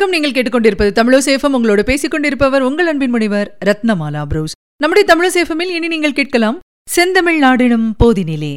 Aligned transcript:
வணக்கம். 0.00 0.16
நீங்கள் 0.16 0.34
கேட்டுக்கொண்டிருப்பது 0.34 0.90
தமிழசேஃபம் 0.98 1.54
உங்களோட 1.56 1.80
பேசிக் 1.88 2.10
கொண்டிருப்பவர் 2.10 2.64
உங்கள் 2.66 2.88
அன்பின் 2.90 3.10
முனைவர் 3.14 3.48
ரத்னமாலா 3.68 4.20
ப்ரூஸ். 4.32 4.52
நம்முடைய 4.82 5.04
தமிழசேஃபமில் 5.10 5.72
இனி 5.76 5.88
நீங்கள் 5.92 6.14
கேட்கலாம் 6.18 6.58
செந்தமிழ் 6.94 7.40
நாடெனும் 7.44 7.88
போதினிலே. 8.02 8.52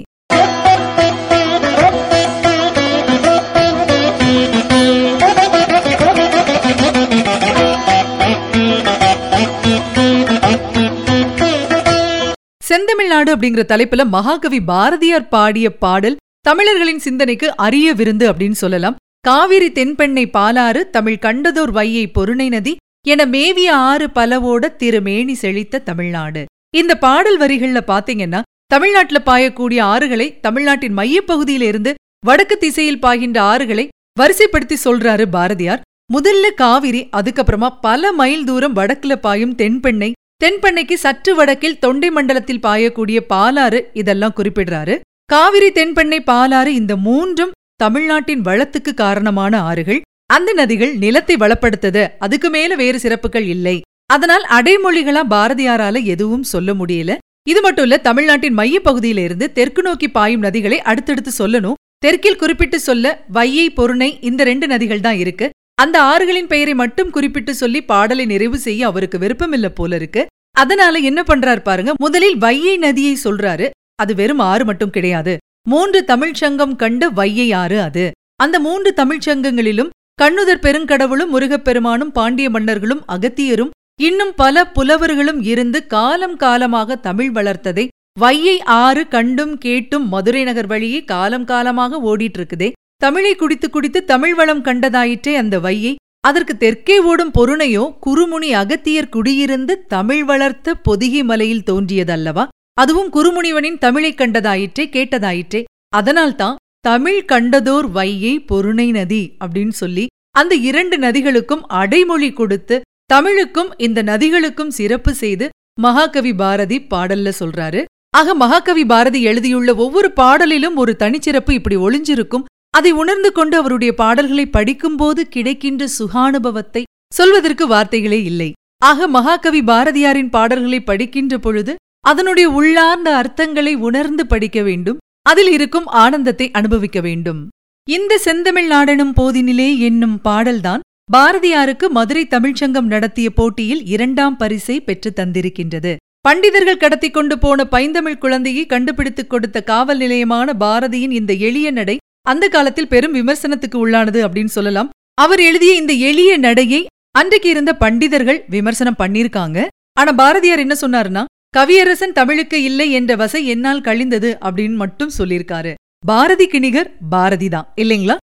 செந்தமிழ்நாடு 12.70 13.34
அப்படிங்கிற 13.36 13.66
தலைப்புல 13.74 14.06
மகாகவி 14.18 14.62
பாரதியார் 14.74 15.30
பாடிய 15.36 15.70
பாடல் 15.86 16.20
தமிழர்களின் 16.50 17.06
சிந்தனைக்கு 17.08 17.50
அரிய 17.68 17.94
விருந்து 18.02 18.28
அப்படின்னு 18.32 18.60
சொல்லலாம். 18.66 18.98
காவிரி 19.28 19.68
தென்பெண்ணை 19.70 20.24
பாலாறு 20.36 20.82
தமிழ் 20.90 21.18
கண்டதோர் 21.22 21.72
வையை 21.72 22.06
பொருணை 22.14 22.48
நதி 22.50 22.74
என 23.08 23.26
மேவிய 23.26 23.70
ஆறு 23.90 24.08
பலவோட 24.16 24.64
திருமேனி 24.76 25.34
செழித்த 25.34 25.82
தமிழ்நாடு. 25.90 26.42
இந்த 26.78 26.94
பாடல் 27.04 27.38
வரிகள்ல 27.40 27.80
பாத்தீங்கன்னா 27.92 28.42
தமிழ்நாட்டுல 28.68 29.20
பாயக்கூடிய 29.26 29.80
ஆறுகளை 29.94 30.28
தமிழ்நாட்டின் 30.40 30.98
மையப்பகுதியில 30.98 31.68
இருந்து 31.72 31.94
வடக்கு 32.26 32.58
திசையில் 32.58 33.00
பாய்கின்ற 33.00 33.40
ஆறுகளை 33.52 33.86
வரிசைப்படுத்தி 34.20 34.78
சொல்றாரு 34.86 35.26
பாரதியார். 35.38 35.86
முதல்ல 36.14 36.46
காவிரி 36.64 37.02
அதுக்கப்புறமா 37.18 37.70
பல 37.82 38.12
மைல் 38.12 38.44
தூரம் 38.44 38.76
வடக்குல 38.76 39.14
பாயும் 39.28 39.56
தென்பெண்ணை 39.56 40.12
தென்பெண்ணைக்கு 40.44 40.96
சற்று 41.06 41.32
வடக்கில் 41.36 41.80
தொண்டை 41.80 42.10
மண்டலத்தில் 42.10 42.64
பாயக்கூடிய 42.68 43.18
பாலாறு 43.34 43.82
இதெல்லாம் 43.94 44.38
குறிப்பிடுறாரு. 44.38 44.96
காவிரி 45.26 45.72
தென்பெண்ணை 45.80 46.22
பாலாறு 46.32 46.72
இந்த 46.82 46.94
மூன்றும் 47.08 47.52
தமிழ்நாட்டின் 47.84 48.42
வளத்துக்கு 48.42 48.92
காரணமான 48.94 49.54
ஆறுகள். 49.70 50.02
அந்த 50.34 50.50
நதிகள் 50.58 50.94
நிலத்தை 50.98 51.36
வளப்படுத்தது. 51.36 52.04
அதுக்கு 52.20 52.50
மேல 52.50 52.76
வேறு 52.76 52.98
சிறப்புகள் 53.00 53.48
இல்லை. 53.56 53.76
அதனால் 54.14 54.46
அடைமொழிகளா 54.58 55.22
பாரதியாரால 55.34 55.98
எதுவும் 56.14 56.44
சொல்ல 56.44 56.74
முடியல. 56.74 57.12
இது 57.50 57.60
மட்டும் 57.62 57.86
இல்ல 57.88 57.98
தமிழ்நாட்டின் 58.08 58.58
மையப்பகுதியில 58.58 59.24
இருந்து 59.28 59.46
தெற்கு 59.58 59.82
நோக்கி 59.82 60.08
பாயும் 60.18 60.44
நதிகளை 60.44 60.80
அடுத்தடுத்து 60.92 61.32
சொல்லணும். 61.42 61.78
தெற்கில் 61.98 62.42
குறிப்பிட்டு 62.42 62.78
சொல்ல 62.80 63.06
வையை 63.38 63.68
பொருணை 63.70 64.10
இந்த 64.30 64.42
ரெண்டு 64.50 64.68
நதிகள் 64.68 65.06
தான் 65.08 65.20
இருக்கு. 65.24 65.48
அந்த 65.82 65.98
ஆறுகளின் 66.12 66.52
பெயரை 66.54 66.74
மட்டும் 66.74 67.10
குறிப்பிட்டு 67.10 67.54
சொல்லி 67.62 67.82
பாடலை 67.92 68.26
நிறைவு 68.26 68.58
செய்ய 68.68 68.82
அவருக்கு 68.86 69.18
விருப்பமில்ல 69.18 69.70
போல 69.80 69.96
இருக்கு. 69.96 70.24
அதனால 70.56 70.98
என்ன 71.10 71.22
பண்றார் 71.28 71.68
பாருங்க 71.70 71.94
முதலில் 72.06 72.38
வையை 72.38 72.76
நதியை 72.78 73.16
சொல்றாரு. 73.24 73.68
அது 74.04 74.14
வெறும் 74.16 74.44
ஆறு 74.52 74.64
மட்டும் 74.66 74.94
கிடையாது. 74.98 75.34
மூன்று 75.68 76.04
தமிழ்ச்சங்கம் 76.08 76.76
கண்டு 76.76 77.12
வையை 77.12 77.54
ஆறு 77.54 77.82
அது. 77.82 78.12
அந்த 78.36 78.60
மூன்று 78.60 78.94
தமிழ்ச்சங்கங்களிலும் 78.98 79.90
கண்ணுதர் 80.22 80.64
பெருங்கடவுளும் 80.66 81.32
முருகப்பெருமானும் 81.34 82.12
பாண்டிய 82.14 82.50
மன்னர்களும் 82.50 83.04
அகத்தியரும் 83.08 83.70
இன்னும் 84.02 84.34
பல 84.36 84.66
புலவர்களும் 84.66 85.42
இருந்து 85.44 85.88
காலம் 85.88 86.38
காலமாக 86.38 86.96
தமிழ் 86.96 87.32
வளர்த்ததை 87.32 87.88
வையை 88.20 88.56
ஆறு 88.64 89.08
கண்டும் 89.08 89.58
கேட்டும் 89.58 90.08
மதுரை 90.08 90.44
நகர் 90.44 90.68
வழியே 90.68 91.04
காலம் 91.04 91.46
காலமாக 91.46 92.00
ஓடிட்டு 92.10 92.38
இருக்குதே 92.40 92.72
தமிழை 92.98 93.36
குடித்து 93.36 93.70
குடித்து 93.70 94.00
தமிழ் 94.04 94.34
வளம் 94.34 94.64
கண்டதாயிற்றே 94.64 95.34
அந்த 95.34 95.60
வையை. 95.60 95.96
அதற்கு 96.20 96.58
தெற்கே 96.58 97.00
ஓடும் 97.00 97.32
பொருணையோ 97.38 97.84
குறுமுனி 98.06 98.50
அகத்தியர் 98.52 99.14
குடியிருந்து 99.14 99.74
தமிழ் 99.88 100.24
வளர்த்த 100.24 100.76
பொதிகை 100.76 101.24
மலையில் 101.24 101.64
தோன்றியதல்லவா? 101.72 102.48
அதுவும் 102.82 103.12
குறுமுனிவனின் 103.14 103.78
தமிழைக் 103.78 104.20
கண்டதாயிற்றே 104.20 104.86
கேட்டதாயிற்றே. 104.90 105.64
அதனால்தான் 105.90 106.56
தமிழ் 106.80 107.26
கண்டதோர் 107.28 107.88
வையை 107.96 108.46
பொருணை 108.46 108.92
நதி 108.92 109.34
அப்படின்னு 109.46 109.70
சொல்லி 109.70 110.08
அந்த 110.32 110.56
இரண்டு 110.56 110.98
நதிகளுக்கும் 110.98 111.64
அடைமொழி 111.68 112.34
கொடுத்து 112.34 112.82
தமிழுக்கும் 113.06 113.74
இந்த 113.78 114.04
நதிகளுக்கும் 114.04 114.68
சிறப்பு 114.68 115.14
செய்து 115.14 115.50
மகாகவி 115.80 116.34
பாரதி 116.34 116.82
பாடல்ல 116.82 117.32
சொல்றாரு. 117.40 117.84
ஆக 118.18 118.34
மகாகவி 118.34 118.86
பாரதி 118.86 119.22
எழுதியுள்ள 119.22 119.76
ஒவ்வொரு 119.76 120.12
பாடலிலும் 120.16 120.76
ஒரு 120.76 120.96
தனிச்சிறப்பு 121.00 121.52
இப்படி 121.52 121.78
ஒளிஞ்சிருக்கும். 121.78 122.44
அதை 122.70 122.92
உணர்ந்து 122.92 123.32
கொண்டு 123.32 123.58
அவருடைய 123.58 123.94
பாடல்களை 123.94 124.46
படிக்கும்போது 124.46 125.28
கிடைக்கின்ற 125.28 125.88
சுகானுபவத்தை 126.00 126.84
சொல்வதற்கு 127.14 127.68
வார்த்தைகளே 127.68 128.24
இல்லை. 128.24 128.52
ஆக 128.78 129.08
மகாகவி 129.08 129.62
பாரதியாரின் 129.62 130.30
பாடல்களை 130.30 130.82
படிக்கின்ற 130.82 131.38
பொழுது 131.38 131.76
அதனுடைய 132.02 132.50
உள்ளார்ந்த 132.50 133.10
அர்த்தங்களை 133.16 133.74
உணர்ந்து 133.76 134.28
படிக்க 134.28 134.62
வேண்டும். 134.62 134.98
அதில் 135.22 135.52
இருக்கும் 135.52 135.86
ஆனந்தத்தை 135.86 136.52
அனுபவிக்க 136.52 137.02
வேண்டும். 137.02 137.50
இந்த 137.90 138.18
செந்தமிழ் 138.18 138.72
நாடெனும் 138.72 139.14
போதினிலே 139.18 139.78
என்னும் 139.78 140.22
பாடல்தான் 140.22 140.82
பாரதியாருக்கு 141.14 141.88
மதுரை 141.90 142.28
தமிழ்ச்சங்கம் 142.30 142.92
நடத்திய 142.94 143.30
போட்டியில் 143.30 143.86
இரண்டாம் 143.86 144.38
பரிசை 144.38 144.82
பெற்றுத் 144.82 145.20
தந்திருக்கின்றது. 145.20 145.96
பண்டிதர்கள் 146.30 146.78
கடத்தி 146.78 147.10
கொண்டு 147.10 147.40
போன 147.40 147.66
பைந்தமிழ் 147.66 148.18
குழந்தையை 148.18 148.66
கண்டுபிடித்துக் 148.66 149.30
கொடுத்த 149.30 149.64
காவல் 149.64 149.98
நிலையமான 149.98 150.54
பாரதியின் 150.60 151.12
இந்த 151.12 151.34
எளிய 151.34 151.72
நடை 151.72 151.98
அந்த 152.22 152.48
காலத்தில் 152.48 152.88
பெரும் 152.88 153.14
விமர்சனத்துக்கு 153.14 153.88
உள்ளானது 153.88 154.20
அப்படின்னு 154.26 154.54
சொல்லலாம். 154.58 154.90
அவர் 155.14 155.40
எழுதிய 155.40 155.74
இந்த 155.74 155.94
எளிய 155.94 156.38
நடையை 156.38 156.86
அன்றைக்கு 157.12 157.50
இருந்த 157.50 157.78
பண்டிதர்கள் 157.80 158.44
விமர்சனம் 158.48 159.00
பண்ணிருக்காங்க 159.00 159.68
ஆனா 160.00 160.12
பாரதியார் 160.12 160.60
என்ன 160.60 160.76
சொன்னாருன்னா 160.82 161.24
கவியரசன் 161.58 162.14
தமிழுக்கு 162.14 162.64
இல்லை 162.64 162.92
என்ற 162.92 163.16
வசை 163.16 163.48
என்னால் 163.48 163.82
கழிந்தது 163.82 164.38
அப்படின்னு 164.42 164.76
மட்டும் 164.76 165.12
சொல்லியிருக்காரு. 165.18 165.74
பாரதி 166.06 166.46
கிணிகர் 166.48 166.90
பாரதி 167.10 167.50
தான். 167.50 167.74
இல்லைங்களா? 167.76 168.16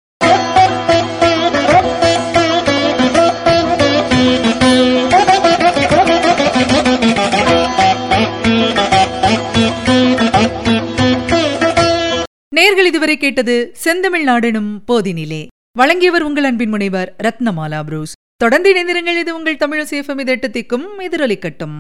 நேர்கள் 12.56 12.86
இதுவரை 12.86 13.18
கேட்டது 13.18 13.70
செந்தமிழ் 13.74 14.28
நாடெனும் 14.28 14.72
போதினிலே. 14.88 15.48
வழங்கியவர் 15.72 16.22
உங்கள் 16.22 16.44
அன்பின் 16.44 16.70
முனைவர் 16.70 17.16
ரத்னமாலா 17.24 17.84
புரூஸ். 17.84 18.14
தொடர்ந்து 18.38 18.74
இணைந்திருங்கள் 18.74 19.20
இது 19.20 19.36
உங்கள் 19.36 19.58
தமிழ் 19.58 19.88
சேஃபம் 19.90 20.22
இதட்டத்திற்கும் 20.26 20.88
எதிரொலிக்கட்டும். 21.00 21.78